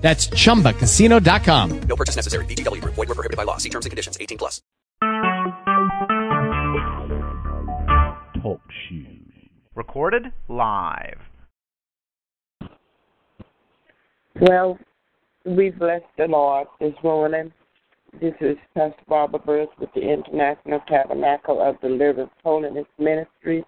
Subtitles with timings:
[0.00, 1.80] That's chumbacasino.com.
[1.82, 2.44] No purchase necessary.
[2.46, 2.94] VGW Group.
[2.94, 3.58] Void were prohibited by law.
[3.58, 4.18] See terms and conditions.
[4.20, 4.62] 18 plus.
[8.42, 9.32] Talk shoes.
[9.74, 11.20] Recorded live.
[14.40, 14.78] Well,
[15.44, 17.52] we bless the Lord this morning.
[18.20, 23.64] This is Pastor Barbara Burris with the International Tabernacle of Deliverance Holiness Ministries,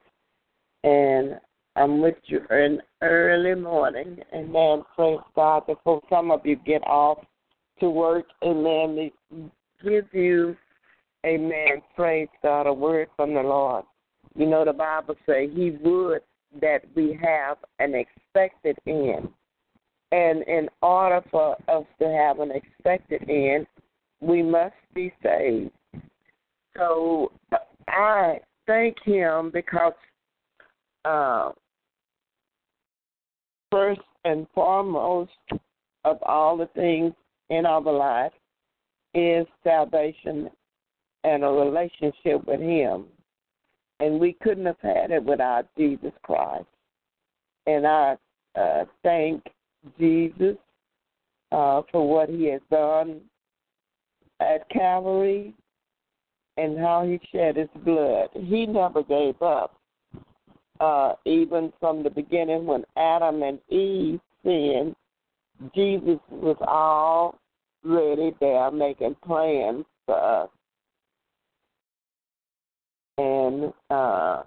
[0.82, 1.38] and
[1.74, 4.18] I'm with you in early morning.
[4.34, 4.82] Amen.
[4.94, 5.66] Praise God.
[5.66, 7.18] Before some of you get off
[7.80, 9.10] to work, amen,
[9.82, 10.56] give you,
[11.24, 13.84] amen, praise God, a word from the Lord.
[14.36, 16.20] You know, the Bible says He would
[16.60, 19.28] that we have an expected end.
[20.10, 23.66] And in order for us to have an expected end,
[24.20, 25.70] we must be saved.
[26.76, 27.32] So
[27.88, 29.94] I thank Him because
[31.06, 31.52] uh,
[33.72, 35.32] first and foremost
[36.04, 37.14] of all the things
[37.48, 38.32] in our life
[39.14, 40.50] is salvation
[41.24, 43.06] and a relationship with Him.
[43.98, 46.66] And we couldn't have had it without Jesus Christ.
[47.66, 48.16] And I
[48.60, 49.42] uh, thank
[49.98, 50.56] Jesus
[51.50, 53.20] uh, for what He has done
[54.40, 55.54] at Calvary
[56.56, 58.28] and how He shed His blood.
[58.34, 59.76] He never gave up
[60.82, 64.96] uh, even from the beginning when Adam and Eve sinned,
[65.76, 66.56] Jesus was
[67.86, 70.48] already there making plans for us.
[73.16, 74.42] And uh,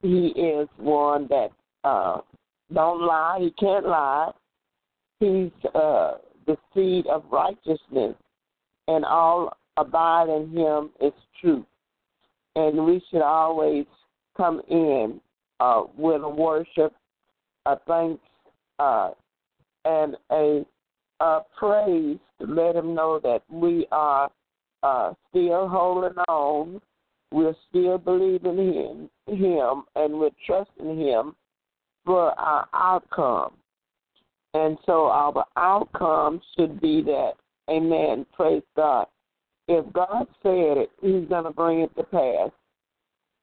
[0.00, 1.50] he is one that
[1.84, 2.20] uh,
[2.72, 3.38] don't lie.
[3.40, 4.30] He can't lie.
[5.20, 6.14] He's uh,
[6.46, 8.14] the seed of righteousness,
[8.88, 11.66] and all abide in him is truth.
[12.54, 13.84] And we should always
[14.36, 15.20] come in
[15.60, 16.94] uh, with a worship,
[17.66, 18.22] a thanks,
[18.78, 19.10] uh,
[19.84, 20.64] and a,
[21.20, 24.30] a praise to let him know that we are
[24.82, 26.80] uh, still holding on.
[27.32, 31.34] We're still believing in him, and we're trusting him
[32.04, 33.54] for our outcome.
[34.54, 37.32] And so our outcome should be that,
[37.68, 39.06] amen, praise God.
[39.68, 42.50] If God said it, he's going to bring it to pass.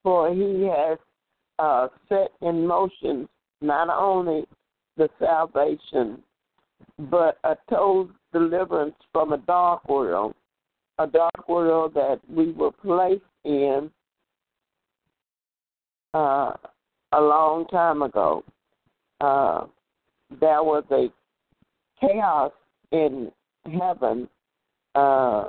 [0.02, 0.98] For he has
[1.60, 3.28] uh, set in motion
[3.62, 4.46] not only
[4.98, 6.22] the salvation,
[7.10, 10.36] but a total deliverance from a dark world,
[11.00, 13.90] a dark world that we were placed in
[16.14, 16.52] uh,
[17.14, 18.44] a long time ago.
[19.22, 19.66] Uh,
[20.40, 21.08] there was a
[22.00, 22.52] chaos
[22.92, 23.32] in
[23.66, 24.28] heaven
[24.96, 25.46] uh,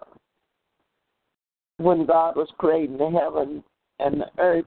[1.78, 3.64] when God was creating the heaven
[3.98, 4.66] and the earth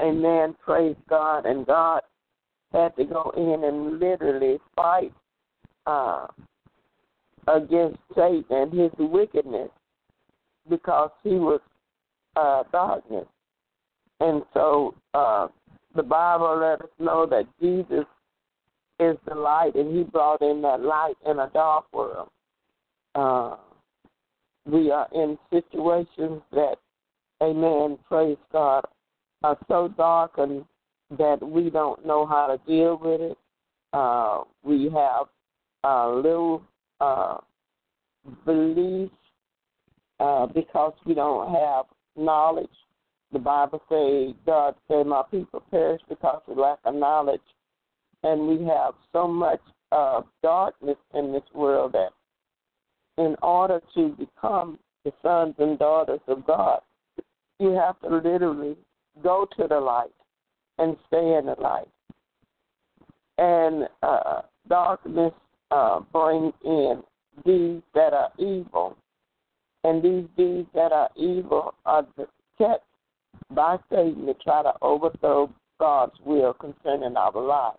[0.00, 0.54] Amen.
[0.64, 1.46] Praise God.
[1.46, 2.00] And God
[2.72, 5.12] had to go in and literally fight
[5.86, 6.26] uh,
[7.48, 9.70] against Satan and his wickedness
[10.68, 11.60] because he was
[12.36, 13.26] uh, darkness.
[14.20, 15.48] And so uh,
[15.94, 18.06] the Bible let us know that Jesus
[19.00, 22.28] is the light, and he brought in that light in a dark world.
[23.14, 23.56] Uh,
[24.66, 26.76] we are in situations that,
[27.42, 28.84] amen, praise God,
[29.44, 30.64] are so dark and
[31.18, 33.38] that we don't know how to deal with it.
[33.92, 35.26] Uh, we have
[35.84, 36.62] uh, little
[37.00, 37.36] uh,
[38.46, 39.10] belief
[40.18, 41.84] uh, because we don't have
[42.16, 42.66] knowledge.
[43.32, 47.40] The Bible says, God said, My people perish because of lack of knowledge.
[48.22, 49.60] And we have so much
[49.92, 52.10] uh, darkness in this world that
[53.22, 56.80] in order to become the sons and daughters of God,
[57.60, 58.76] you have to literally
[59.22, 60.12] go to the light
[60.78, 61.88] and stay in the light.
[63.38, 65.32] And uh, darkness
[65.70, 66.00] uh,
[66.64, 67.02] in
[67.44, 68.96] deeds that are evil.
[69.82, 72.06] And these deeds that are evil are
[72.58, 72.84] kept
[73.50, 77.78] by Satan to try to overthrow God's will concerning our lives.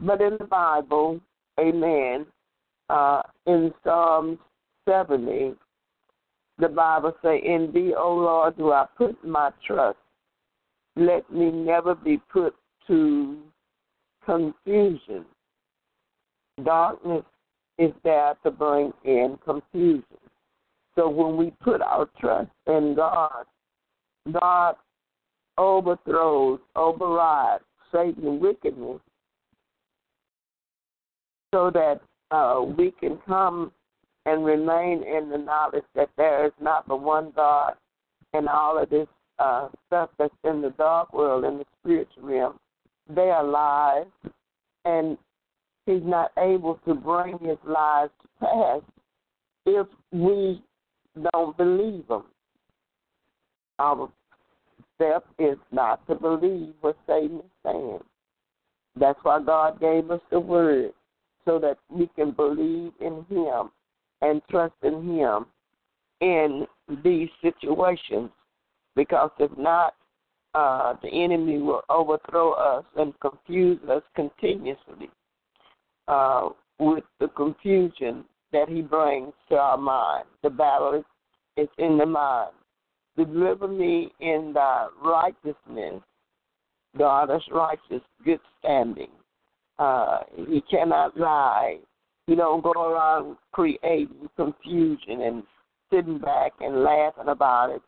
[0.00, 1.20] But in the Bible,
[1.60, 2.26] amen,
[2.88, 4.38] uh, in Psalms
[4.88, 5.54] 70,
[6.58, 9.98] the Bible say, In thee, O Lord, do I put my trust
[10.96, 12.54] let me never be put
[12.86, 13.38] to
[14.24, 15.24] confusion.
[16.64, 17.24] Darkness
[17.78, 20.04] is there to bring in confusion.
[20.94, 23.44] So when we put our trust in God,
[24.40, 24.76] God
[25.56, 29.00] overthrows, overrides Satan's wickedness
[31.52, 32.00] so that
[32.30, 33.72] uh, we can come
[34.26, 37.74] and remain in the knowledge that there is not but one God
[38.32, 39.08] and all of this
[39.38, 42.58] uh, stuff that's in the dark world, in the spiritual realm,
[43.08, 44.06] they are lies,
[44.84, 45.18] and
[45.86, 48.80] he's not able to bring his lies to pass
[49.66, 50.62] if we
[51.32, 52.24] don't believe them.
[53.78, 54.10] Our
[54.94, 57.98] step is not to believe what Satan is saying.
[58.98, 60.92] That's why God gave us the word,
[61.44, 63.70] so that we can believe in him
[64.20, 65.46] and trust in him
[66.20, 66.66] in
[67.02, 68.30] these situations.
[68.94, 69.94] Because if not,
[70.54, 75.10] uh, the enemy will overthrow us and confuse us continuously
[76.08, 80.24] uh, with the confusion that he brings to our mind.
[80.42, 81.04] The battle is,
[81.56, 82.52] is in the mind.
[83.16, 86.02] Deliver me in thy righteousness.
[86.98, 89.10] God is righteous, good standing.
[89.78, 91.78] Uh, he cannot lie.
[92.26, 95.42] He don't go around creating confusion and
[95.90, 97.82] sitting back and laughing about it.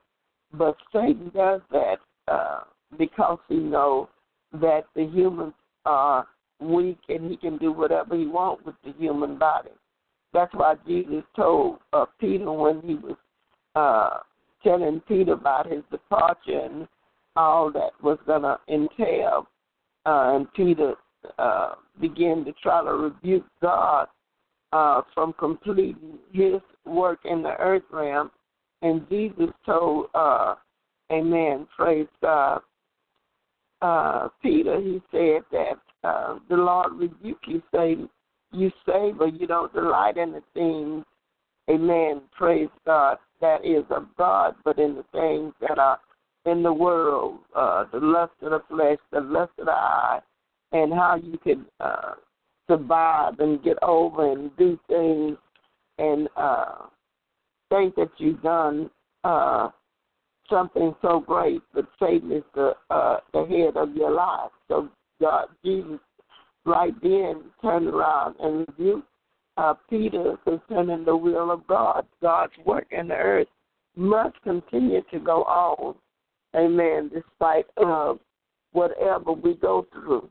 [0.59, 1.97] But Satan does that
[2.29, 2.61] uh,
[2.99, 4.09] because he knows
[4.53, 5.55] that the humans
[5.85, 6.27] are
[6.61, 9.71] weak and he can do whatever he wants with the human body.
[10.33, 13.17] That's why Jesus told uh, Peter when he was
[13.75, 14.19] uh,
[14.63, 16.89] telling Peter about his departure and
[17.37, 19.47] all that was going to entail.
[20.07, 20.95] Uh, and Peter
[21.39, 24.09] uh, began to try to rebuke God
[24.73, 28.31] uh, from completing his work in the earth realm.
[28.85, 30.55] And Jesus told, uh,
[31.11, 32.61] Amen, praise God,
[33.81, 37.97] uh, Peter, he said that uh, the Lord rebuke you, say
[38.53, 38.71] you
[39.19, 41.05] but you don't delight in the things,
[41.69, 45.99] amen, praise God, that is of God, but in the things that are
[46.47, 50.21] in the world, uh, the lust of the flesh, the lust of the eye,
[50.73, 52.13] and how you can uh,
[52.69, 55.37] survive and get over and do things
[55.99, 56.87] and uh,
[57.75, 58.91] think that you've done
[59.25, 59.69] uh,
[60.49, 64.51] something so great, but Satan is the uh, the head of your life.
[64.69, 64.89] So
[65.21, 65.99] God, Jesus,
[66.65, 69.09] right then turned around and rebuked
[69.57, 72.07] uh, Peter concerning the will of God.
[72.23, 73.49] God's work in the earth
[73.97, 75.95] must continue to go on.
[76.57, 77.11] Amen.
[77.13, 78.19] Despite of
[78.73, 80.29] whatever we go through.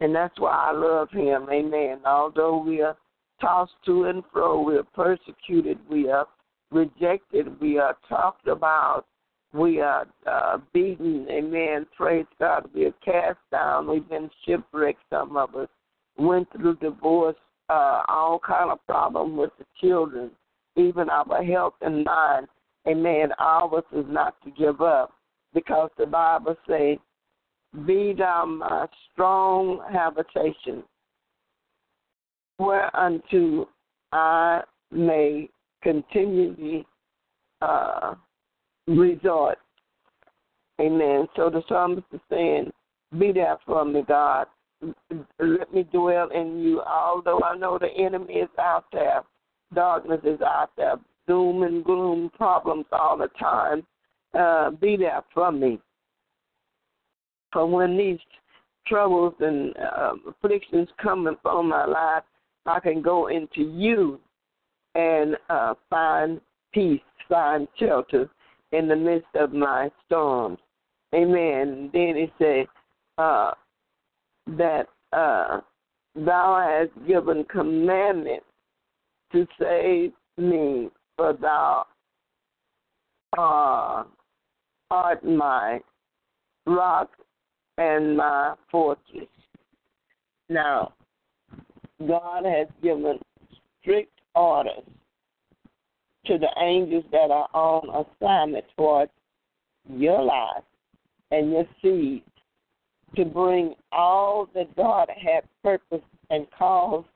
[0.00, 1.46] And that's why I love him.
[1.50, 1.98] Amen.
[2.04, 2.96] Although we are
[3.40, 6.26] tossed to and fro, we are persecuted, we are
[6.72, 9.04] rejected, we are talked about,
[9.52, 11.26] we are uh, beaten.
[11.30, 11.86] Amen.
[11.96, 12.68] Praise God.
[12.74, 13.88] We are cast down.
[13.88, 15.02] We've been shipwrecked.
[15.10, 15.68] Some of us
[16.16, 17.36] went through divorce,
[17.68, 20.30] uh, all kind of problems with the children,
[20.76, 22.48] even our health and mind.
[22.88, 23.28] Amen.
[23.38, 25.12] Ours is not to give up
[25.54, 26.96] because the Bible says,
[27.86, 30.82] Be thou my strong habitation,
[32.58, 33.68] whereunto
[34.12, 35.48] I may
[35.82, 36.86] continually
[37.60, 38.14] uh,
[38.86, 39.58] resort.
[40.80, 41.26] Amen.
[41.36, 42.70] So the psalmist is saying,
[43.18, 44.46] Be there for me, God.
[45.38, 46.82] Let me dwell in you.
[46.82, 49.22] Although I know the enemy is out there,
[49.74, 50.96] darkness is out there,
[51.28, 53.86] doom and gloom, problems all the time.
[54.34, 55.78] Uh, be there for me.
[57.52, 58.18] For when these
[58.86, 62.24] troubles and uh, afflictions come upon my life,
[62.66, 64.18] I can go into you
[64.94, 66.40] and uh, find
[66.72, 68.30] peace, find shelter
[68.72, 70.58] in the midst of my storms.
[71.14, 71.90] Amen.
[71.92, 72.66] Then he said
[73.18, 73.52] uh,
[74.46, 75.60] that uh,
[76.14, 78.42] thou hast given commandment
[79.32, 81.86] to save me, for thou
[83.38, 84.04] uh,
[84.90, 85.80] art my
[86.66, 87.10] rock
[87.78, 89.26] and my fortress.
[90.48, 90.92] Now,
[92.06, 93.18] God has given
[93.80, 94.84] strict orders
[96.26, 99.10] to the angels that are on assignment towards
[99.88, 100.62] your life
[101.30, 102.22] and your seed
[103.16, 107.06] to bring all that God had purposed and caused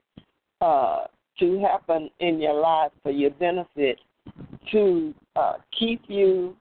[0.61, 1.05] uh,
[1.39, 3.99] to happen in your life for your benefit,
[4.73, 6.57] to uh, keep you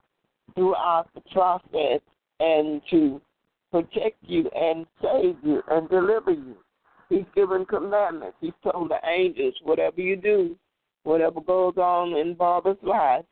[0.53, 2.01] throughout the process
[2.39, 3.21] and to
[3.71, 6.55] protect you and save you and deliver you.
[7.09, 8.37] He's given commandments.
[8.41, 10.55] He's told the angels, whatever you do,
[11.03, 13.25] whatever goes on in Barbara's life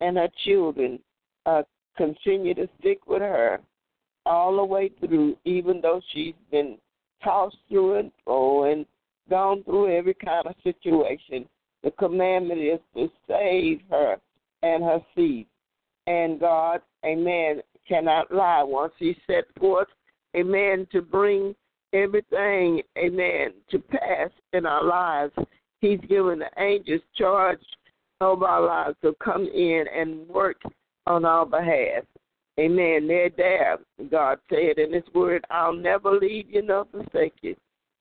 [0.00, 0.98] and her children,
[1.44, 1.62] uh,
[1.96, 3.60] continue to stick with her
[4.24, 6.78] all the way through, even though she's been
[7.22, 8.86] tossed through and fro and
[9.28, 11.48] gone through every kind of situation.
[11.82, 14.16] The commandment is to save her
[14.62, 15.46] and her seed.
[16.06, 18.62] And God, amen, cannot lie.
[18.62, 19.88] Once He set forth,
[20.36, 21.54] amen, to bring
[21.96, 25.32] everything, amen, to pass in our lives,
[25.80, 27.60] He's given the angels charge
[28.20, 30.56] of our lives to come in and work
[31.06, 32.04] on our behalf.
[32.58, 33.06] Amen.
[33.06, 33.78] They're there.
[34.10, 37.54] God said in His Word, I'll never leave you nor forsake you,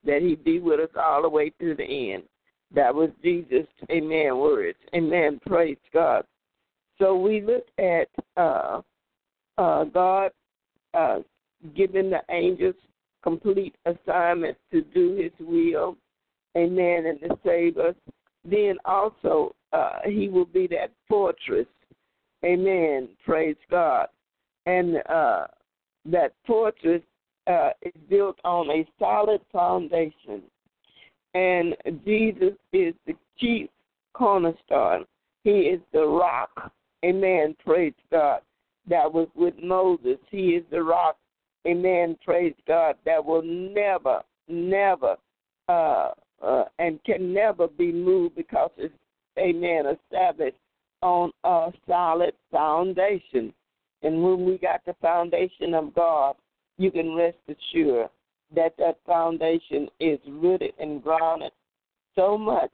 [0.06, 2.24] that He be with us all the way to the end.
[2.74, 4.78] That was Jesus' Amen words.
[4.96, 5.40] Amen.
[5.46, 6.24] Praise God.
[6.98, 8.82] So we look at uh,
[9.58, 10.32] uh, God
[10.94, 11.20] uh,
[11.76, 12.76] giving the angels
[13.26, 15.98] complete assignment to do His will.
[16.56, 17.06] Amen.
[17.08, 17.96] And to save us.
[18.46, 21.68] Then also, uh, He will be that fortress.
[22.44, 23.10] Amen.
[23.26, 24.08] Praise God
[24.66, 25.46] and uh,
[26.06, 27.02] that fortress
[27.48, 30.42] uh, is built on a solid foundation.
[31.34, 33.70] And Jesus is the chief
[34.14, 35.06] cornerstone.
[35.44, 36.72] He is the rock.
[37.04, 37.56] Amen.
[37.64, 38.40] Praise God.
[38.88, 40.18] That was with Moses.
[40.32, 41.18] He is the rock.
[41.68, 42.18] Amen.
[42.24, 42.96] Praise God.
[43.06, 45.16] That will never, never,
[45.68, 46.12] uh,
[46.44, 48.94] uh, and can never be moved because it's,
[49.40, 50.58] amen, established
[51.02, 53.54] on a solid foundation.
[54.04, 56.36] And when we got the foundation of God,
[56.78, 58.10] you can rest assured
[58.56, 61.52] that that foundation is rooted and grounded
[62.16, 62.72] so much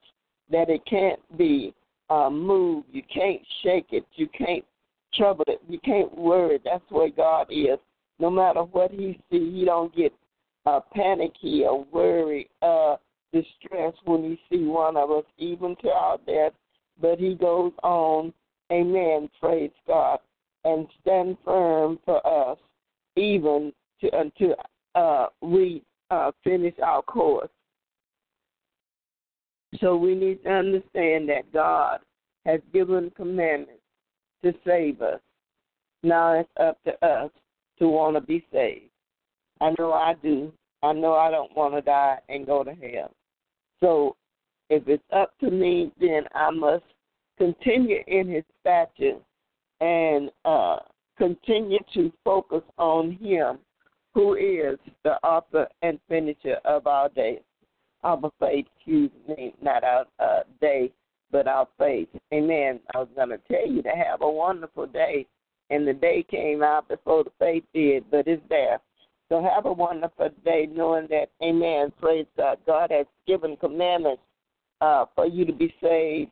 [0.49, 1.73] that it can't be
[2.09, 2.87] uh, moved.
[2.91, 4.05] You can't shake it.
[4.15, 4.65] You can't
[5.13, 5.61] trouble it.
[5.69, 6.59] You can't worry.
[6.63, 7.79] That's where God is.
[8.21, 10.13] No matter what He sees, He don't get
[10.67, 12.97] uh, panicky or worry, uh,
[13.33, 16.53] distressed when He see one of us, even to our death.
[17.01, 18.31] But He goes on.
[18.71, 19.27] Amen.
[19.39, 20.19] Praise God
[20.63, 22.59] and stand firm for us,
[23.15, 24.55] even to, until
[24.93, 27.49] uh, we uh, finish our course.
[29.79, 32.01] So we need to understand that God
[32.45, 33.81] has given commandments
[34.43, 35.19] to save us.
[36.03, 37.31] Now it's up to us
[37.81, 38.85] to want to be saved.
[39.59, 40.53] I know I do.
[40.81, 43.11] I know I don't want to die and go to hell.
[43.81, 44.15] So
[44.69, 46.85] if it's up to me, then I must
[47.37, 49.21] continue in his statutes
[49.81, 50.77] and uh,
[51.17, 53.59] continue to focus on Him,
[54.13, 57.41] who is the author and finisher of our day,
[58.03, 58.65] our faith.
[58.77, 60.91] Excuse me, not our uh, day,
[61.31, 62.09] but our faith.
[62.33, 62.79] Amen.
[62.93, 65.25] I was going to tell you to have a wonderful day,
[65.71, 68.79] and the day came out before the faith did, but it's there.
[69.29, 72.57] So have a wonderful day knowing that, amen, praise God.
[72.67, 74.21] God has given commandments
[74.81, 76.31] uh, for you to be saved,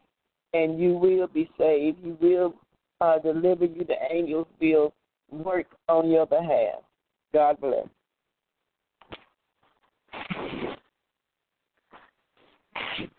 [0.53, 1.97] and you will be saved.
[2.03, 2.53] He will
[2.99, 3.85] uh, deliver you.
[3.85, 4.93] The angels will
[5.31, 6.81] work on your behalf.
[7.33, 7.87] God bless.
[12.75, 13.18] Thank you.